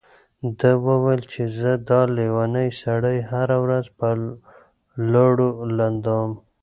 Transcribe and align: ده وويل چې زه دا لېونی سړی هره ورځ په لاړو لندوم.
ده 0.59 0.71
وويل 0.85 1.21
چې 1.31 1.41
زه 1.59 1.71
دا 1.89 2.01
لېونی 2.17 2.67
سړی 2.83 3.17
هره 3.31 3.57
ورځ 3.63 3.85
په 3.99 4.07
لاړو 5.13 5.49
لندوم. 5.77 6.29